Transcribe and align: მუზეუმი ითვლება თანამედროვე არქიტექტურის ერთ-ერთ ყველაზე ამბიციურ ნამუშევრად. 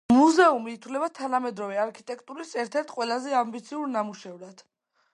მუზეუმი 0.17 0.71
ითვლება 0.77 1.09
თანამედროვე 1.19 1.77
არქიტექტურის 1.83 2.57
ერთ-ერთ 2.65 2.97
ყველაზე 2.97 3.39
ამბიციურ 3.45 3.97
ნამუშევრად. 3.99 4.67